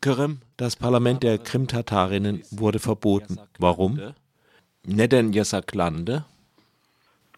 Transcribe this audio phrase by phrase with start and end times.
[0.00, 3.36] Kırım, das Parlament der Krim-Tatarinnen wurde verboten.
[3.58, 3.98] Warum?
[4.86, 6.24] Neden yasaklandı?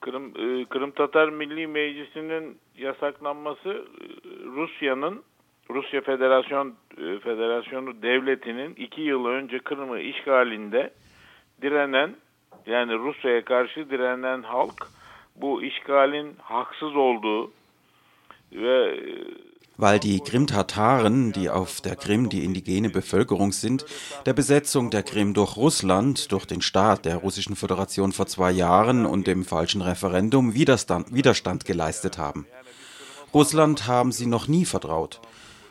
[0.01, 4.05] Kırım, e, Kırım Tatar Milli Meclisi'nin yasaklanması e,
[4.45, 5.23] Rusya'nın
[5.71, 10.91] Rusya Federasyon e, Federasyonu Devleti'nin iki yıl önce Kırım'ı işgalinde
[11.63, 12.17] direnen
[12.67, 14.89] yani Rusya'ya karşı direnen halk
[15.37, 17.51] bu işgalin haksız olduğu
[18.53, 19.01] ve
[19.83, 23.85] weil die Krim-Tataren, die auf der Krim die indigene Bevölkerung sind,
[24.27, 29.05] der Besetzung der Krim durch Russland, durch den Staat der Russischen Föderation vor zwei Jahren
[29.07, 32.47] und dem falschen Referendum Widerstand, Widerstand geleistet haben.
[33.35, 35.21] Russland haben sie noch nie vertraut.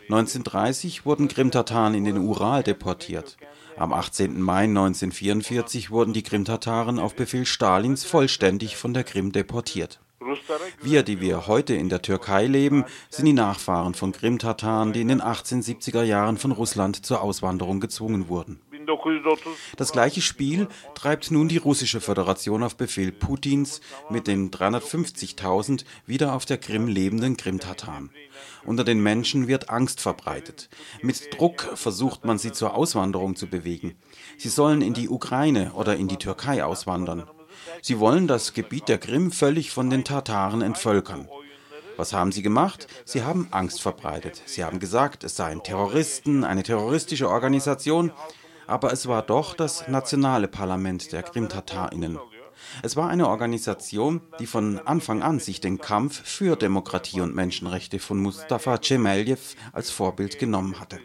[0.09, 3.37] 1930 wurden Krim-Tataren in den Ural deportiert.
[3.77, 4.41] Am 18.
[4.41, 10.01] Mai 1944 wurden die Krim-Tataren auf Befehl Stalins vollständig von der Krim deportiert.
[10.81, 15.07] Wir, die wir heute in der Türkei leben, sind die Nachfahren von Krim-Tataren, die in
[15.07, 18.59] den 1870er Jahren von Russland zur Auswanderung gezwungen wurden.
[19.77, 26.33] Das gleiche Spiel treibt nun die russische Föderation auf Befehl Putins mit den 350.000 wieder
[26.35, 28.11] auf der Krim lebenden Krim-Tataren.
[28.63, 30.69] Unter den Menschen wird Angst verbreitet.
[31.01, 33.95] Mit Druck versucht man sie zur Auswanderung zu bewegen.
[34.37, 37.23] Sie sollen in die Ukraine oder in die Türkei auswandern.
[37.81, 41.27] Sie wollen das Gebiet der Krim völlig von den Tataren entvölkern.
[41.97, 42.87] Was haben sie gemacht?
[43.05, 44.41] Sie haben Angst verbreitet.
[44.45, 48.11] Sie haben gesagt, es seien Terroristen, eine terroristische Organisation,
[48.67, 52.17] aber es war doch das nationale Parlament der Krim-Tatarinnen.
[52.83, 57.99] Es war eine Organisation, die von Anfang an sich den Kampf für Demokratie und Menschenrechte
[57.99, 59.37] von Mustafa Cemeljew
[59.73, 60.99] als Vorbild genommen hatte.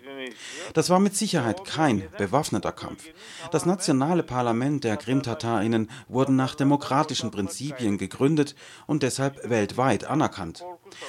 [0.74, 3.08] Das war mit Sicherheit kein bewaffneter Kampf.
[3.52, 8.54] Das nationale Parlament der Krim-Tatarinnen wurde nach demokratischen Prinzipien gegründet
[8.86, 10.64] und deshalb weltweit anerkannt.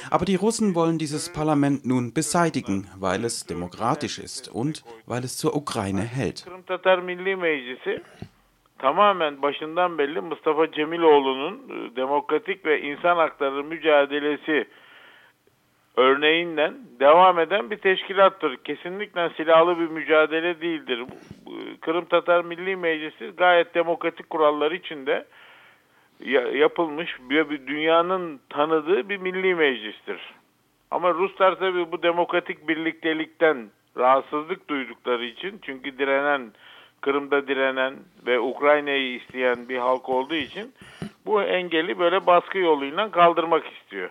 [0.10, 5.38] Aber die Russen wollen dieses Parlament nun beseitigen, weil es demokratisch ist und weil es
[5.38, 6.46] zur Ukraine hält.
[8.80, 14.68] tamamen başından belli Mustafa Cemiloğlu'nun e, demokratik ve insan hakları mücadelesi
[15.98, 18.58] örneğinden devam eden bir teşkilattır.
[18.58, 21.04] Kesinlikle silahlı bir mücadele değildir.
[21.82, 25.26] Kırım Tatar Milli Meclisi gayet demokratik kurallar içinde
[26.54, 30.34] yapılmış bir dünyanın tanıdığı bir milli meclistir.
[30.92, 36.52] Ama Ruslar tabii bu demokratik birliktelikten rahatsızlık duydukları için çünkü direnen
[37.02, 37.94] Kırım'da direnen
[38.28, 40.74] ve Ukrayna'yı isteyen bir halk olduğu için
[41.26, 44.10] bu engeli böyle baskı yoluyla kaldırmak istiyor.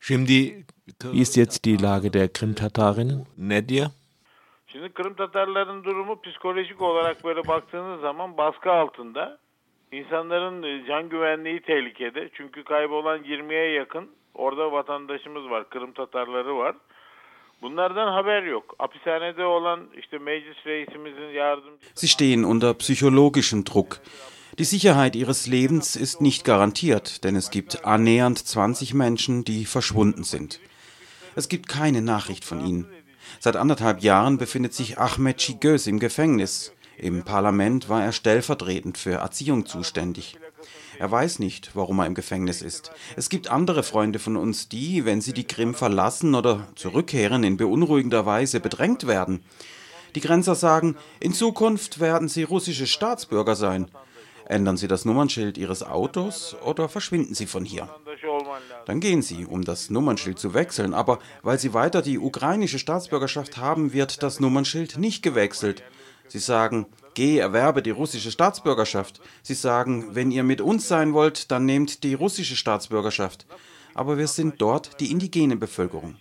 [0.00, 0.64] Şimdi
[1.02, 3.26] wie ist jetzt die Lage der Krim-Tatarinnen?
[3.38, 3.86] Ne diyor?
[4.66, 9.38] Şimdi Kırım Tatarların durumu psikolojik olarak böyle baktığınız zaman baskı altında.
[9.92, 12.30] İnsanların can güvenliği tehlikede.
[12.34, 15.68] Çünkü kaybolan 20'ye yakın orada vatandaşımız var.
[15.68, 16.76] Kırım Tatarları var.
[17.62, 18.74] Bunlardan haber yok.
[18.78, 21.90] Hapishanede olan işte meclis reisimizin yardımcısı...
[21.94, 24.00] Sie stehen unter psychologischem Druck.
[24.58, 30.22] Die Sicherheit ihres Lebens ist nicht garantiert, denn es gibt annähernd 20 Menschen, die verschwunden
[30.22, 30.60] sind.
[31.34, 32.86] Es gibt keine Nachricht von ihnen.
[33.40, 36.72] Seit anderthalb Jahren befindet sich Ahmed Chigöz im Gefängnis.
[36.96, 40.38] Im Parlament war er stellvertretend für Erziehung zuständig.
[40.98, 42.92] Er weiß nicht, warum er im Gefängnis ist.
[43.16, 47.56] Es gibt andere Freunde von uns, die, wenn sie die Krim verlassen oder zurückkehren, in
[47.56, 49.42] beunruhigender Weise bedrängt werden.
[50.14, 53.90] Die Grenzer sagen, in Zukunft werden sie russische Staatsbürger sein.
[54.46, 57.88] Ändern Sie das Nummernschild Ihres Autos oder verschwinden Sie von hier?
[58.86, 63.56] Dann gehen Sie, um das Nummernschild zu wechseln, aber weil Sie weiter die ukrainische Staatsbürgerschaft
[63.56, 65.82] haben, wird das Nummernschild nicht gewechselt.
[66.28, 69.20] Sie sagen, Geh, erwerbe die russische Staatsbürgerschaft.
[69.42, 73.46] Sie sagen, wenn ihr mit uns sein wollt, dann nehmt die russische Staatsbürgerschaft.
[73.94, 76.16] Aber wir sind dort die indigene Bevölkerung.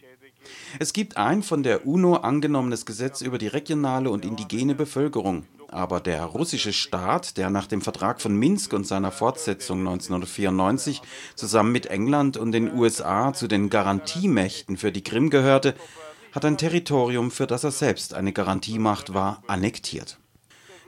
[0.79, 5.45] Es gibt ein von der UNO angenommenes Gesetz über die regionale und indigene Bevölkerung.
[5.67, 11.01] Aber der russische Staat, der nach dem Vertrag von Minsk und seiner Fortsetzung 1994
[11.35, 15.73] zusammen mit England und den USA zu den Garantiemächten für die Krim gehörte,
[16.31, 20.19] hat ein Territorium, für das er selbst eine Garantiemacht war, annektiert.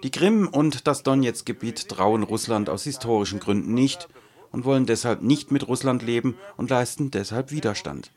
[0.04, 4.08] Die Krim und das Donetsk-Gebiet trauen Russland aus historischen Gründen nicht
[4.52, 8.12] und wollen deshalb nicht mit Russland leben und leisten deshalb Widerstand.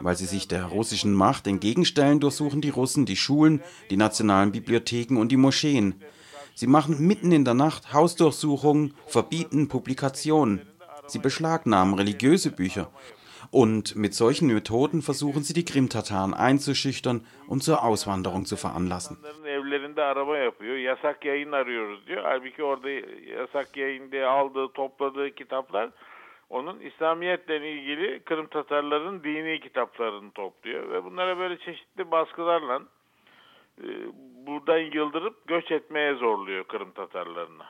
[0.00, 5.16] Weil sie sich der russischen Macht entgegenstellen, durchsuchen die Russen die Schulen, die nationalen Bibliotheken
[5.18, 6.02] und die Moscheen.
[6.54, 10.62] Sie machen mitten in der Nacht Hausdurchsuchungen, verbieten Publikationen.
[11.06, 12.90] Sie beschlagnahmen religiöse Bücher.
[13.50, 19.16] Und mit solchen Methoden versuchen sie die Krim-Tataren einzuschüchtern und zur Auswanderung zu veranlassen.
[19.64, 20.76] evlerinde arama yapıyor.
[20.76, 22.00] Yasak yayın arıyoruz
[26.54, 32.82] onun İslamiyetle ilgili Kırım Tatarların dini kitaplarını topluyor ve bunlara böyle çeşitli baskılarla
[33.82, 33.86] e,
[34.46, 37.64] buradan yıldırıp göç etmeye zorluyor Kırım Tatarlarını.